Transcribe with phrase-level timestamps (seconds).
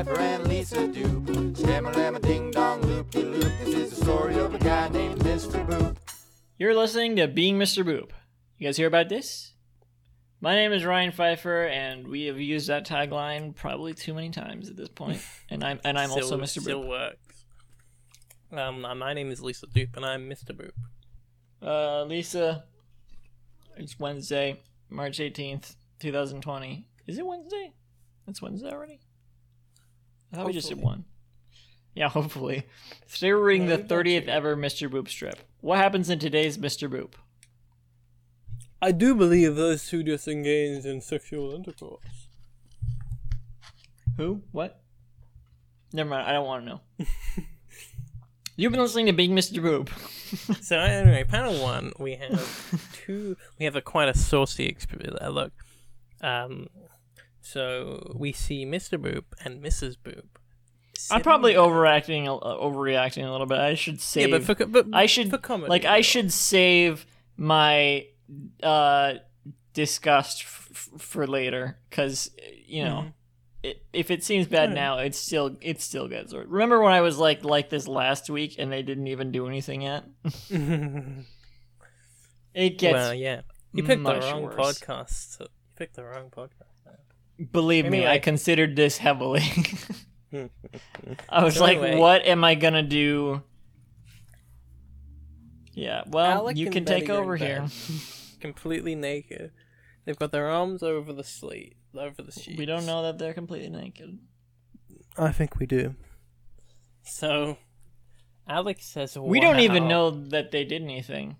[0.00, 1.26] Ryan Pfeiffer and Lisa Dupe.
[1.56, 3.52] Shamma ding dong loop de loop.
[3.62, 5.66] This is the story of a guy named Mr.
[5.66, 5.94] Boop.
[6.58, 7.84] You're listening to Being Mr.
[7.84, 8.08] Boop.
[8.56, 9.52] You guys hear about this?
[10.40, 14.70] My name is Ryan Pfeiffer, and we have used that tagline probably too many times
[14.70, 15.20] at this point.
[15.50, 16.60] And I'm and I'm also Still- Mr.
[16.62, 17.44] Still works.
[18.52, 20.52] Um, my name is Lisa Doop, and I'm Mr.
[20.56, 20.70] Boop.
[21.60, 22.64] Uh, Lisa,
[23.76, 26.86] it's Wednesday, March 18th, 2020.
[27.06, 27.74] Is it Wednesday?
[28.26, 29.00] It's Wednesday already?
[30.32, 31.04] I thought we just did one.
[31.94, 32.66] Yeah, hopefully.
[33.12, 34.30] Today we're reading the 30th two.
[34.30, 34.88] ever Mr.
[34.88, 35.40] Boop strip.
[35.60, 36.88] What happens in today's Mr.
[36.88, 37.14] Boop?
[38.80, 42.28] I do believe those two just engaged in sexual intercourse.
[44.16, 44.42] Who?
[44.52, 44.80] What?
[45.92, 46.80] Never mind, I don't want to know.
[48.56, 49.62] You've been listening to Being Mr.
[49.62, 49.90] Boop.
[50.62, 53.36] So anyway, panel one, we have two.
[53.58, 55.18] We have a quite a saucy experience.
[55.28, 55.52] Look,
[56.20, 56.68] um,
[57.42, 58.98] so we see Mr.
[59.00, 59.96] Boop and Mrs.
[60.04, 60.24] Boop.
[61.10, 63.58] I'm probably there- overacting, uh, overreacting a little bit.
[63.58, 64.28] I should save.
[64.28, 68.06] Yeah, but for but I should for comedy, like I should save my
[68.62, 69.14] uh
[69.72, 72.30] disgust f- f- for later because
[72.66, 73.12] you know Mhm.
[73.62, 76.46] it, if it seems bad now it still it still gets worse.
[76.48, 79.82] remember when i was like like this last week and they didn't even do anything
[79.82, 80.04] yet
[82.54, 83.42] it gets well, yeah.
[83.72, 84.54] You picked the wrong worse.
[84.80, 85.40] podcast.
[85.40, 85.46] You
[85.76, 86.69] picked the wrong podcast.
[87.52, 88.18] Believe me i Anyway.
[88.20, 89.42] considered this heavily
[91.28, 91.96] i was So like anyway.
[91.98, 93.42] what am i gonna do
[95.72, 97.66] yeah well Alec you can Betty take over here
[98.40, 99.52] completely naked.
[100.04, 102.58] They've got their arms over the slate, over the sheets.
[102.58, 104.18] we don't know that they're completely naked
[105.18, 105.94] I think we do.
[107.02, 107.58] So,
[108.48, 111.36] Alex says, We don't even know that they did anything.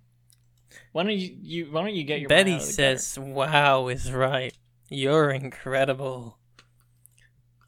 [0.93, 3.89] Why don't you, you why don't you get your Betty out of the says, "Wow
[3.89, 4.53] is right.
[4.91, 6.37] You're incredible."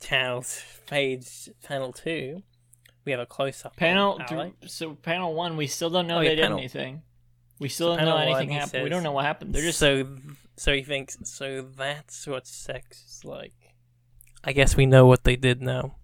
[0.01, 2.43] Channel fades panel two.
[3.05, 3.77] We have a close up.
[3.77, 4.53] panel on th- Alec.
[4.67, 7.03] so panel one we still don't know Oh, they yeah, did anything.
[7.59, 8.83] We still So don't know panel anything happened.
[8.85, 9.55] we don't know what happened.
[9.55, 10.19] They're just so.
[10.57, 11.17] So he thinks.
[11.25, 13.55] So that's what sex is like.
[14.45, 15.97] I guess we know what they did now.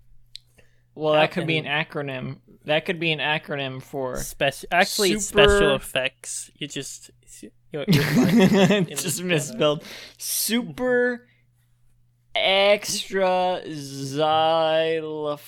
[0.99, 2.39] Well that could be an acronym.
[2.65, 4.69] That could be an acronym for Special.
[4.71, 6.51] Actually, Super- special effects.
[6.57, 7.11] You just.
[7.71, 8.05] You're, you're
[8.89, 9.85] it's just misspelled.
[10.17, 11.27] Super
[12.35, 15.39] extra xylophonic.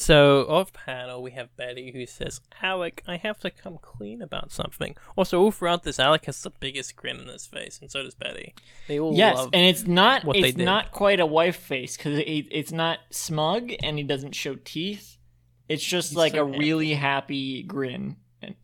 [0.00, 4.52] So off panel we have Betty who says, "Alec, I have to come clean about
[4.52, 8.04] something." Also, all throughout this, Alec has the biggest grin on his face, and so
[8.04, 8.54] does Betty.
[8.86, 9.50] They all Yes, love.
[9.52, 10.64] and it's not what it's did.
[10.64, 12.22] not quite a wife face because it,
[12.52, 15.18] it's not smug and he doesn't show teeth.
[15.68, 18.54] It's just He's like so a really happy grin, and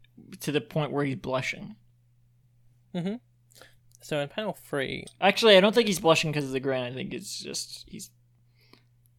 [0.40, 1.74] to the point where he's blushing.
[2.94, 3.16] Mm-hmm.
[4.02, 6.84] So in panel three, Actually, I don't think he's blushing because of the grin.
[6.84, 8.10] I think it's just he's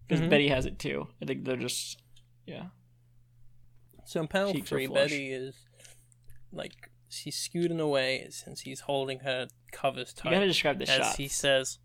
[0.08, 0.30] because Mhm.
[0.30, 1.10] Betty has it too.
[1.22, 1.98] I think they're just
[2.46, 2.66] yeah.
[4.06, 4.88] so in panel Cheeks three.
[4.88, 5.56] Betty is
[6.52, 10.30] like she's scooting away since he's holding her covers tight.
[10.32, 11.18] You gotta describe the As shot.
[11.18, 11.80] he says,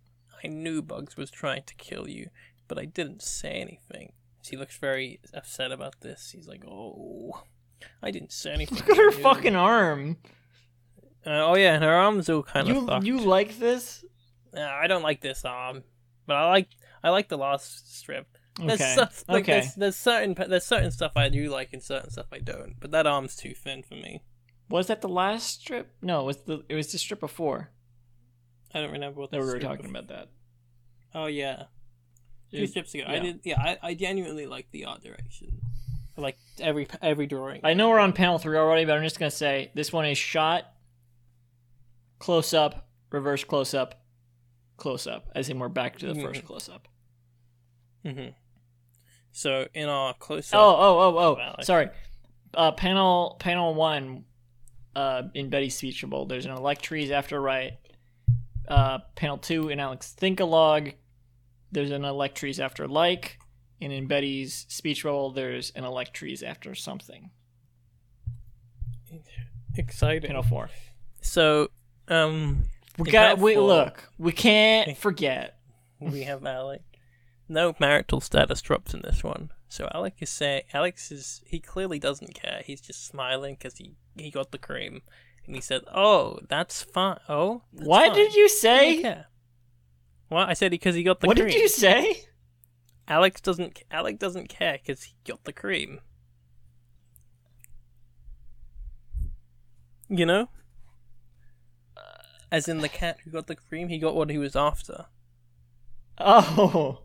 [0.44, 2.30] "I knew Bugs was trying to kill you,
[2.68, 4.12] but I didn't say anything."
[4.42, 6.30] She looks very upset about this.
[6.30, 7.42] He's like, "Oh,
[8.02, 10.18] I didn't say anything." Look at her you." fucking arm.
[11.26, 13.04] Uh, oh yeah, and her arm's all kind You of fucked.
[13.06, 14.02] you like this?
[14.56, 15.84] Uh, I don't like this arm,
[16.26, 16.68] but I like
[17.02, 18.26] I like the last strip.
[18.66, 18.94] There's Okay.
[18.94, 19.60] so- like, okay.
[19.60, 22.90] There's, there's certain there's certain stuff I do like and certain stuff I don't, but
[22.92, 24.22] that arm's too thin for me.
[24.68, 25.92] Was that the last strip?
[26.02, 27.70] No, it was the it was the strip before
[28.74, 29.90] I don't remember what that we were talking was.
[29.90, 30.28] about that.
[31.14, 31.64] Oh yeah,
[32.52, 33.04] two strips ago.
[33.06, 33.40] I did.
[33.42, 35.60] Yeah, I, I genuinely like the art direction.
[36.16, 37.60] I like every every drawing.
[37.64, 40.18] I know we're on panel three already, but I'm just gonna say this one is
[40.18, 40.64] shot,
[42.18, 44.02] close up, reverse close up,
[44.76, 46.22] close up, as in we're back to the Mhm.
[46.22, 46.86] first close up.
[48.04, 48.28] Mm hmm
[49.32, 51.62] So in our close Oh, oh, oh, Wow, oh.
[51.62, 51.88] Sorry.
[52.52, 54.24] Uh, panel panel one,
[54.96, 57.74] uh, in Betty's speechable, there's an Electries after right.
[58.68, 60.94] Uh, panel two in Alex Thinkalog,
[61.72, 63.38] there's an Electries after like,
[63.80, 67.30] and in Betty's speech bubble, there's an Electries after something.
[69.76, 70.26] exciting.
[70.28, 70.68] Panel four.
[71.20, 71.68] So
[72.08, 72.64] um,
[72.98, 73.38] We got.
[73.38, 74.08] We four- look.
[74.18, 75.58] We can't forget.
[76.00, 76.82] we have Alec.
[77.50, 79.50] No marital status drops in this one.
[79.68, 82.62] So Alex is saying Alex is he clearly doesn't care.
[82.64, 85.02] He's just smiling because he he got the cream,
[85.44, 87.18] and he said, "Oh, that's fine.
[87.28, 88.14] Oh, that's What fine.
[88.16, 89.02] did you say?
[89.02, 89.26] care."
[90.28, 91.30] What I said because he got the cream?
[91.30, 91.48] What cream.
[91.54, 92.22] did you say?
[93.08, 93.82] Alex doesn't.
[93.90, 95.98] Alec doesn't care because he got the cream.
[100.08, 100.50] You know.
[102.52, 105.06] As in the cat who got the cream, he got what he was after.
[106.22, 106.98] Oh,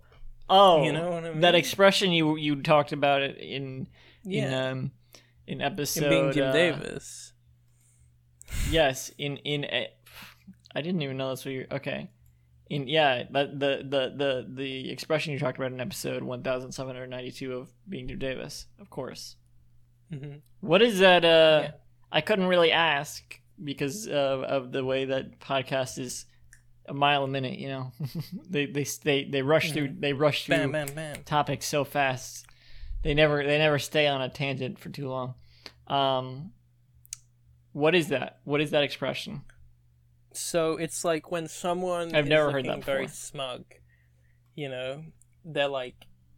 [0.50, 1.42] oh, You know I mean?
[1.42, 3.88] That expression you you talked about it in
[4.26, 4.92] in um
[5.48, 7.34] in In episode being Jim uh, Davis.
[8.70, 9.90] Yes, in in a,
[10.74, 12.10] I didn't even know that's what you okay.
[12.70, 16.72] In yeah, but the the the the expression you talked about in episode one thousand
[16.72, 19.36] seven hundred ninety two of being Jim Davis, of course.
[20.12, 21.24] hmm What is that?
[21.26, 21.72] Uh, Yeah.
[22.12, 26.26] I couldn't really ask because of the way that podcast is
[26.88, 27.58] a mile a minute.
[27.60, 27.92] You know,
[28.50, 31.24] they they they they rush through they rush through Bam, bam, bam.
[31.24, 32.46] topics so fast.
[33.04, 35.36] They never they never stay on a tangent for too long.
[35.88, 36.52] Um,
[37.74, 38.40] what is that?
[38.44, 39.42] What is that expression?
[40.34, 43.64] So it's like when someone I've is never heard that very smug,
[44.56, 45.04] you know,
[45.46, 45.96] they're like,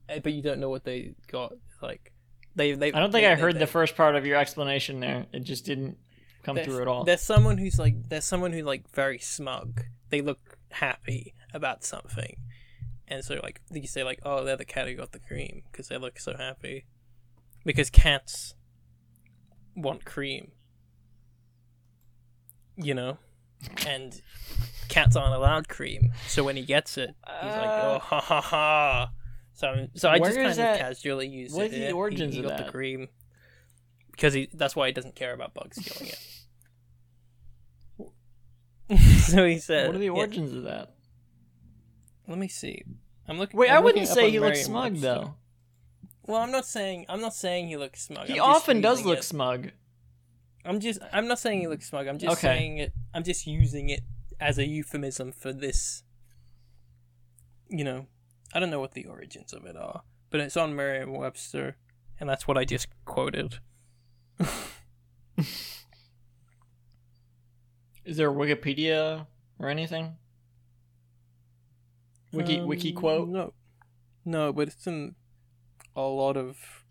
[0.09, 1.53] eh, but you don't know what they got.
[1.81, 2.11] Like,
[2.55, 2.91] they they.
[2.93, 5.25] I don't think they- I they- heard they- the first part of your explanation there.
[5.33, 5.97] It just didn't
[6.43, 7.03] come through at all.
[7.05, 9.81] There's someone who's like, there's someone who like very smug.
[10.09, 12.37] They look happy about something,
[13.07, 15.87] and so like you say like, oh, they're the cat who got the cream because
[15.89, 16.85] they look so happy,
[17.65, 18.53] because cats
[19.75, 20.51] want cream,
[22.75, 23.17] you know,
[23.85, 24.21] and
[24.87, 26.11] cats aren't allowed cream.
[26.27, 27.09] So when he gets it,
[27.41, 29.09] he's like, Uh, oh ha ha ha.
[29.53, 31.73] So so I Where just kind of that- casually use what it.
[31.73, 32.65] is the origins he, he of got that?
[32.67, 33.07] the cream
[34.11, 36.19] because he that's why he doesn't care about bugs killing it.
[39.19, 39.87] so he said.
[39.87, 40.93] what are the yeah, origins of that?
[42.27, 42.83] let me see.
[43.27, 43.59] I'm looking.
[43.59, 45.35] Wait, I'm I wouldn't say he looks smug though.
[46.25, 48.27] Well, I'm not saying I'm not saying he looks smug.
[48.27, 49.23] He I'm often does look it.
[49.23, 49.71] smug.
[50.65, 50.99] I'm just.
[51.13, 52.07] I'm not saying he looks smug.
[52.07, 52.47] I'm just Okay.
[52.47, 52.93] saying it.
[53.13, 54.01] I'm just using it
[54.39, 56.03] as a euphemism for this.
[57.69, 58.07] You know,
[58.53, 61.75] I don't know what the origins of it are, but it's on Merriam-Webster,
[62.19, 63.59] and that's what I just quoted.
[68.07, 69.27] Is there a Wikipedia
[69.59, 70.15] or anything?
[72.31, 73.27] Wiki Um, wiki quote?
[73.27, 73.53] No,
[74.23, 75.15] no, but it's in
[75.95, 76.85] a lot of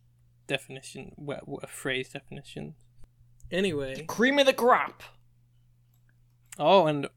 [0.46, 2.74] definition, wa- phrase definitions.
[3.50, 5.02] Anyway, Cream of the crop.
[6.58, 7.08] oh, and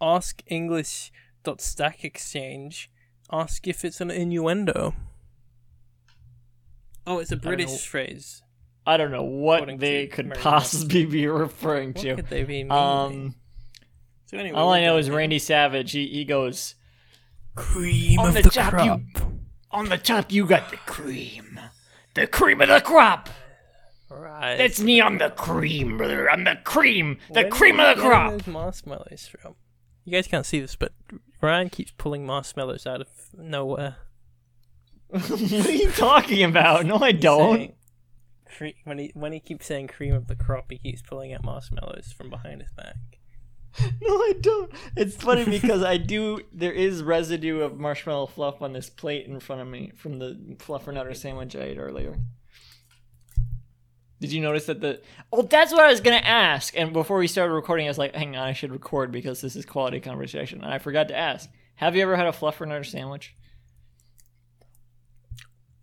[0.00, 1.12] ask English
[1.44, 2.90] dot Stack Exchange.
[3.30, 4.94] Ask if it's an innuendo.
[7.06, 8.42] Oh, it's a British phrase.
[8.88, 10.50] I don't know what According they could Merriam-Webster.
[10.50, 12.16] possibly be referring What to.
[12.16, 12.72] could they be meaning?
[12.72, 13.34] Um,
[14.26, 15.16] so anyway, all I know is here.
[15.16, 15.92] Randy Savage.
[15.92, 16.74] He, he goes
[17.54, 19.00] cream On of the the, top, crop.
[19.70, 20.32] on the top.
[20.32, 21.60] You got the cream,
[22.14, 23.28] the cream of the crop.
[24.10, 24.56] Right.
[24.56, 25.02] That's me.
[25.02, 26.30] I'm the cream, brother.
[26.30, 28.30] I'm the cream, the Where cream of the crop.
[28.32, 29.54] Those marshmallows from.
[30.04, 30.92] You guys can't see this, but
[31.42, 33.96] Ryan keeps pulling marshmallows out of nowhere.
[35.08, 36.86] what are you talking about?
[36.86, 37.74] No, I don't.
[38.56, 41.44] Cre- when he when he keeps saying cream of the crop, he keeps pulling out
[41.44, 42.96] marshmallows from behind his back.
[44.00, 44.72] No, I don't.
[44.96, 46.40] It's funny because I do.
[46.52, 50.56] There is residue of marshmallow fluff on this plate in front of me from the
[50.56, 52.18] fluffernutter sandwich I ate earlier.
[54.20, 55.00] Did you notice that the?
[55.32, 56.76] Oh, that's what I was gonna ask.
[56.76, 59.54] And before we started recording, I was like, "Hang on, I should record because this
[59.54, 61.48] is quality conversation." And I forgot to ask.
[61.76, 63.36] Have you ever had a fluffernutter sandwich?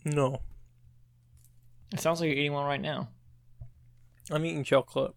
[0.03, 0.41] No,
[1.95, 3.07] It sounds like you're eating one right now.
[4.29, 5.13] I'm eating chocolate.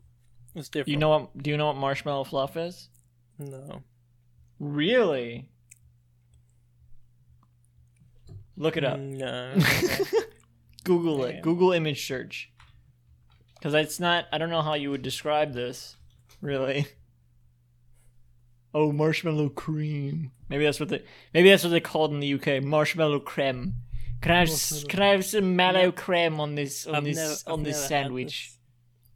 [0.55, 0.91] It's different.
[0.91, 1.37] You know what?
[1.37, 2.89] Do you know what marshmallow fluff is?
[3.37, 3.83] No.
[4.61, 5.49] Really?
[8.57, 9.01] Look it up.
[9.01, 9.57] No.
[10.85, 11.33] Google it.
[11.33, 11.43] Damn.
[11.43, 12.53] Google image search.
[13.55, 14.27] Because it's not.
[14.33, 15.97] I don't know how you would describe this.
[16.41, 16.87] Really.
[18.73, 20.31] Oh, marshmallow cream.
[20.49, 21.03] Maybe that's what they.
[21.35, 22.63] Maybe that's what they called in the UK.
[22.63, 23.75] Marshmallow creme.
[24.21, 24.49] Can I have?
[24.49, 25.91] s- Can I have some mallow Yeah.
[25.93, 28.49] creme on this on I've this never, on I've this sandwich?
[28.51, 28.59] this.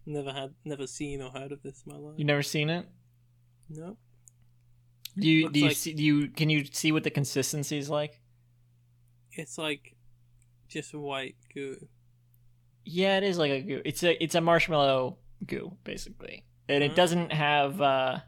[0.04, 2.18] Never had, never seen or heard of this in my life.
[2.18, 2.87] You never seen it?
[3.68, 3.97] no.
[5.18, 5.92] Do you Looks do you like- see?
[5.92, 8.21] Do you can you see what the consistency is like?
[9.32, 9.94] It's like
[10.68, 11.76] just white goo.
[12.85, 13.82] Yeah, it is like a goo.
[13.85, 16.97] It's a it's a marshmallow goo basically, and it Mhm.
[16.97, 17.80] doesn't have.
[17.80, 18.21] uh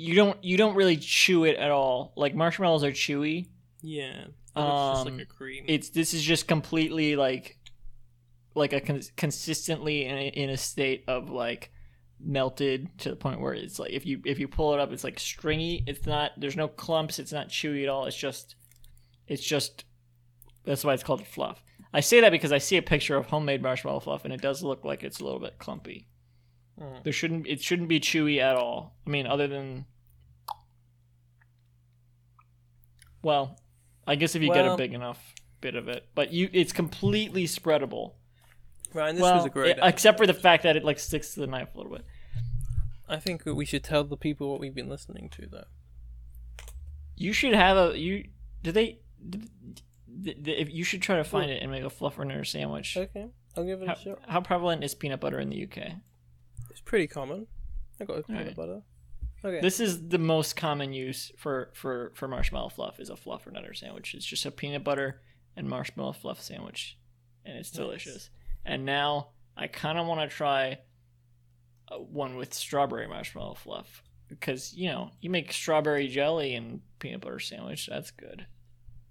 [0.00, 2.12] You don't you don't really chew it at all.
[2.16, 3.48] Like marshmallows are chewy.
[3.82, 4.24] Yeah.
[4.54, 5.64] But it's just Um, like a cream.
[5.68, 7.58] It's this is just completely like
[8.54, 11.70] like a con- consistently in a, in a state of like
[12.22, 15.04] melted to the point where it's like if you if you pull it up it's
[15.04, 18.56] like stringy it's not there's no clumps it's not chewy at all it's just
[19.26, 19.84] it's just
[20.64, 21.62] that's why it's called fluff
[21.94, 24.62] i say that because i see a picture of homemade marshmallow fluff and it does
[24.62, 26.06] look like it's a little bit clumpy
[26.78, 27.02] Mm.
[27.04, 29.84] there shouldn't it shouldn't be chewy at all i mean other than
[33.22, 33.58] well
[34.06, 37.44] i guess if you get a big enough bit of it but you it's completely
[37.44, 38.12] spreadable
[38.92, 39.78] Ryan, this well, was a great.
[39.82, 42.04] except for the fact that it like sticks to the knife a little bit.
[43.08, 45.64] I think we should tell the people what we've been listening to, though.
[47.16, 48.28] You should have a you.
[48.62, 49.00] Do they?
[49.28, 52.96] Did, you should try to find it and make a fluffernutter sandwich.
[52.96, 54.18] Okay, I'll give it How, a shot.
[54.26, 55.92] how prevalent is peanut butter in the UK?
[56.70, 57.46] It's pretty common.
[58.00, 58.56] I got a peanut Alright.
[58.56, 58.82] butter.
[59.44, 59.60] Okay.
[59.60, 64.14] This is the most common use for for for marshmallow fluff is a fluffernutter sandwich.
[64.14, 65.22] It's just a peanut butter
[65.56, 66.98] and marshmallow fluff sandwich,
[67.44, 67.78] and it's Nice.
[67.78, 68.30] delicious.
[68.64, 70.78] And now I kind of want to try
[71.88, 77.22] uh, one with strawberry marshmallow fluff because you know you make strawberry jelly and peanut
[77.22, 77.86] butter sandwich.
[77.86, 78.46] That's good.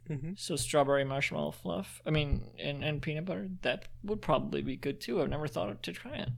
[0.09, 0.39] Mhm.
[0.39, 2.01] So strawberry marshmallow fluff.
[2.05, 3.49] I mean, and and peanut butter.
[3.63, 5.21] That would probably be good too.
[5.21, 6.29] I've never thought of, to try it.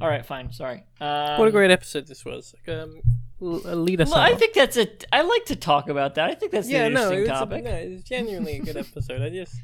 [0.00, 0.52] All right, fine.
[0.52, 0.84] Sorry.
[1.00, 2.54] Um, what a great episode this was.
[2.68, 3.00] Um,
[3.40, 4.86] uh, lead us well, I think that's a.
[5.12, 6.28] I like to talk about that.
[6.30, 7.64] I think that's yeah, an no, interesting it topic.
[7.64, 9.22] A, no, it was genuinely a good episode.
[9.22, 9.54] I just,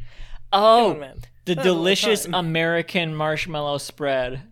[0.52, 1.18] oh, on, man.
[1.44, 2.24] the delicious.
[2.26, 4.42] American marshmallow spread.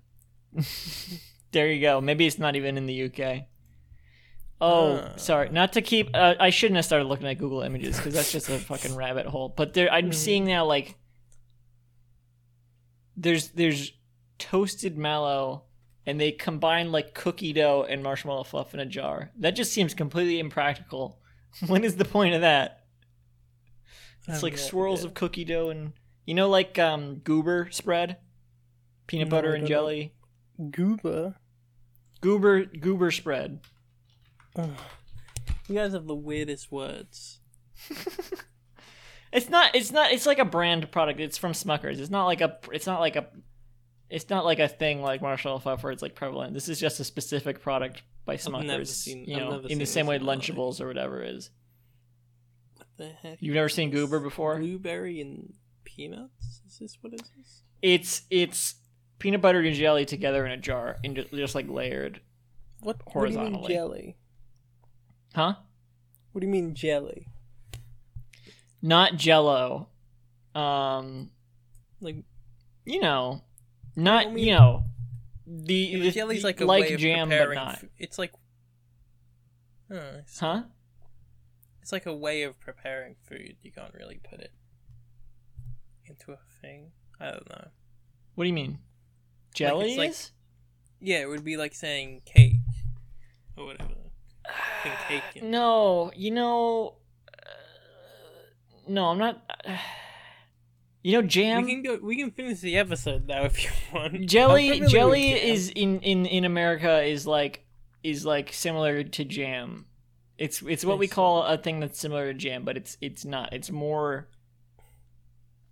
[1.52, 2.00] there you go.
[2.00, 3.44] Maybe it's not even in the UK.
[4.60, 5.16] Oh, Ah.
[5.16, 5.50] sorry.
[5.50, 6.10] Not to keep.
[6.14, 9.26] Uh, I shouldn't have started looking at Google Images because that's just a fucking rabbit
[9.26, 9.54] hole.
[9.56, 10.14] But there, I'm Mhm.
[10.14, 10.96] seeing now like
[13.16, 13.92] there's there's
[14.38, 15.64] toasted mallow,
[16.06, 19.30] and they combine like cookie dough and marshmallow fluff in a jar.
[19.38, 21.18] That just seems completely impractical.
[21.66, 22.84] what is the point of that?
[24.26, 25.94] It's like swirls of cookie dough and
[26.26, 28.18] you know like um goober spread,
[29.06, 30.14] peanut No, butter and jelly.
[30.70, 31.36] Goober.
[32.20, 33.60] Goober goober spread.
[34.56, 34.70] Ugh.
[35.68, 37.40] You guys have the weirdest words.
[39.32, 39.74] It's not.
[39.74, 40.12] It's not.
[40.12, 41.20] It's like a brand product.
[41.20, 41.98] It's from Smuckers.
[41.98, 42.56] It's not like a.
[42.72, 43.26] It's not like a.
[44.10, 46.54] It's not like a thing like marshmallow fluff where it's like prevalent.
[46.54, 48.64] This is just a specific product by Smuckers.
[48.66, 50.18] never seen- you know, in the same way.
[50.18, 51.50] Lunchables or whatever is.
[52.76, 53.38] What the heck?
[53.42, 54.58] You've never seen Goober before?
[54.58, 55.52] Blueberry and
[55.84, 56.62] peanuts?
[56.66, 57.62] Is this what is this?
[57.82, 58.76] It's it's
[59.18, 62.20] peanut butter and jelly together in a jar and just, just like layered.
[62.80, 63.74] What, what do you mean Horizontally.
[63.74, 64.16] jelly?
[65.34, 65.54] Huh?
[66.32, 67.26] What do you mean jelly?
[68.80, 69.88] Not Jello.
[70.54, 71.30] Um,
[72.00, 72.16] Like
[72.84, 73.42] you know,
[74.02, 74.84] not I mean- you know,
[75.46, 77.74] the, yeah, the jelly's like a like way of jam but not.
[77.74, 78.32] f- it's like,
[79.90, 80.62] oh, it's, Huh?
[81.80, 83.56] it's like a way of preparing food.
[83.62, 84.52] You can't really put it
[86.04, 86.92] into a thing.
[87.18, 87.68] I don't know.
[88.34, 88.78] What do you mean?
[89.54, 90.32] Jelly like- is?
[91.00, 92.56] Yeah, it would be like saying cake
[93.56, 93.90] or whatever.
[95.08, 95.22] Cake.
[95.42, 96.96] No, you know.
[97.28, 99.42] Uh, no, I'm not.
[101.02, 101.64] you know, jam.
[101.64, 101.98] we can go.
[102.02, 104.26] We can finish the episode now if you want.
[104.26, 107.64] jelly jelly is in, in in America is like
[108.02, 109.86] is like similar to jam.
[110.36, 113.52] It's it's what we call a thing that's similar to jam, but it's it's not.
[113.52, 114.28] It's more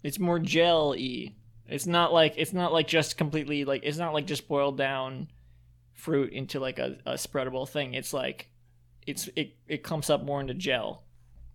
[0.03, 1.35] it's more gel-y.
[1.69, 5.29] It's not like it's not like just completely like it's not like just boiled down
[5.93, 7.95] fruit into like a, a spreadable thing.
[7.95, 8.51] It's like
[9.07, 11.03] it's it it clumps up more into gel.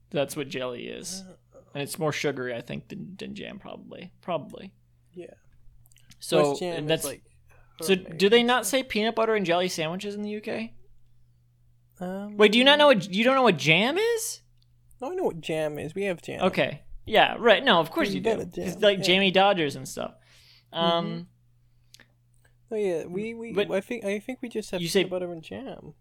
[0.10, 1.24] That's what jelly is.
[1.26, 1.34] Uh,
[1.74, 4.12] And it's more sugary, I think, than, than jam probably.
[4.22, 4.74] Probably.
[5.14, 5.34] Yeah.
[6.20, 7.24] So jam that's like.
[7.82, 10.70] so do they not say peanut butter and jelly sandwiches in the UK?
[12.00, 14.42] Um, Wait, do you not know what you don't know what jam is?
[15.02, 15.96] No, I know what jam is.
[15.96, 16.42] We have jam.
[16.44, 16.82] Okay.
[17.06, 17.64] Yeah, right.
[17.64, 18.50] No, of course We you do.
[18.56, 19.04] It's like yeah.
[19.04, 20.14] Jammie Dodgers and stuff.
[20.74, 21.28] Um
[22.72, 23.52] Oh yeah, we we.
[23.54, 25.94] But- I think I think we just have You peanut say- butter and jam,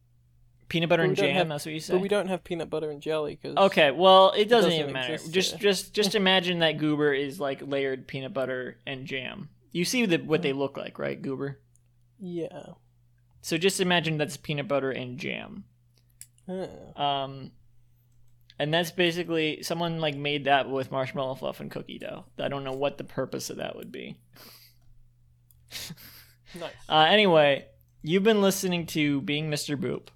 [0.71, 1.93] peanut butter and jam, have- that's what you say?
[1.93, 3.57] but we don't have peanut butter and jelly because.
[3.57, 5.13] Okay, well, it doesn't, doesn't even matter.
[5.13, 9.51] exist Just just just imagine that goober is like layered peanut butter and jam.
[9.73, 11.21] You see the, what they look like, right?
[11.21, 11.59] Goober.
[12.19, 12.71] Yeah.
[13.43, 15.65] So just imagine that's peanut butter and jam.
[16.47, 16.67] Huh.
[17.01, 17.53] Um,
[18.59, 22.25] and that's basically someone like made that with marshmallow fluff and cookie dough.
[22.39, 24.19] I don't know what the purpose of that would be.
[26.59, 26.73] Nice.
[26.89, 27.67] Uh, anyway,
[28.03, 29.77] you've been listening to Being Mr.
[29.77, 30.09] Boop.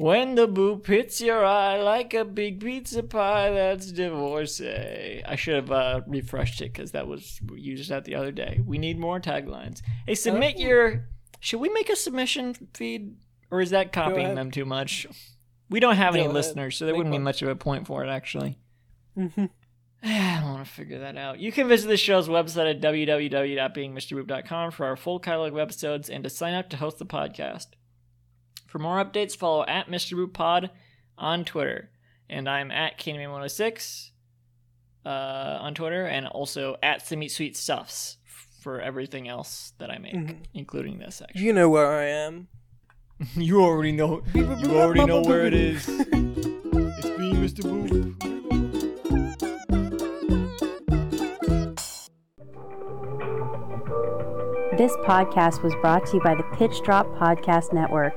[0.00, 5.22] When the boop hits your eye like a big pizza pie, that's divorcee.
[5.26, 8.62] I should have uh, refreshed it because that was used that the other day.
[8.64, 9.82] We need more taglines.
[10.06, 11.06] Hey, submit your.
[11.40, 13.16] Should we make a submission feed,
[13.50, 15.06] or is that copying them too much?
[15.68, 16.34] We don't have any ahead.
[16.34, 18.58] listeners, so there Make wouldn't be much of a point for it, actually.
[19.18, 19.44] Mm-hmm.
[20.02, 21.40] I want to figure that out.
[21.40, 26.24] You can visit the show's website at www.beingmrboop.com for our full catalog of episodes and
[26.24, 27.66] to sign up to host the podcast.
[28.70, 30.12] For more updates, follow at Mr.
[30.16, 30.70] Boop Pod
[31.18, 31.90] on Twitter.
[32.28, 34.10] And I'm at KingDom106
[35.04, 38.18] uh, on Twitter and also at Some Eat Sweet Stuffs
[38.60, 40.36] for everything else that I make, Mhm.
[40.54, 41.42] including this, actually.
[41.42, 42.46] You know where I am.
[43.34, 44.22] You already know.
[44.32, 44.46] You
[44.78, 45.86] already know where it is.
[47.02, 47.62] It's me, Mr.
[47.64, 49.20] Boop.
[54.76, 58.16] This podcast was brought to you by the Pitch Drop Podcast Network.